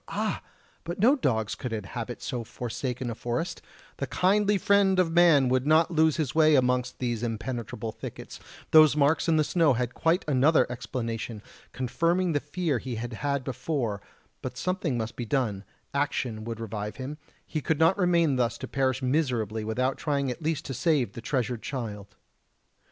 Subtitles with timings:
[0.07, 0.41] Ah!
[0.83, 3.61] but no dogs could inhabit so forsaken a forest;
[3.97, 8.39] the kindly friend of man would not lose his way amongst these impenetrable thickets;
[8.71, 13.43] those marks in the snow had quite another explanation, confirming the fear he had had
[13.43, 14.01] before;
[14.41, 18.67] but something must be done: action would revive him, he could not remain thus to
[18.67, 22.15] perish miserably without trying at least to save the treasured child.